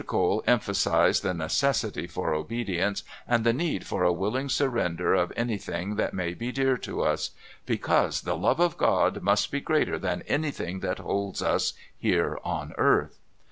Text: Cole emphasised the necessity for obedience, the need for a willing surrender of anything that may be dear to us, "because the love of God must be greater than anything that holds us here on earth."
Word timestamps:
Cole 0.07 0.43
emphasised 0.47 1.21
the 1.21 1.31
necessity 1.31 2.07
for 2.07 2.33
obedience, 2.33 3.03
the 3.29 3.53
need 3.53 3.85
for 3.85 4.01
a 4.03 4.11
willing 4.11 4.49
surrender 4.49 5.13
of 5.13 5.31
anything 5.37 5.95
that 5.95 6.11
may 6.15 6.33
be 6.33 6.51
dear 6.51 6.75
to 6.77 7.03
us, 7.03 7.29
"because 7.67 8.21
the 8.21 8.35
love 8.35 8.59
of 8.59 8.77
God 8.77 9.21
must 9.21 9.51
be 9.51 9.59
greater 9.61 9.99
than 9.99 10.23
anything 10.23 10.79
that 10.79 10.97
holds 10.97 11.43
us 11.43 11.73
here 11.95 12.39
on 12.43 12.73
earth." 12.79 13.19